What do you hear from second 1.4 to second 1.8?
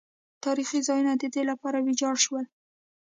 لپاره